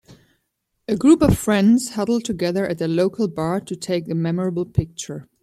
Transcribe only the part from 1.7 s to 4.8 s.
huddle together at their local bar to take a memorable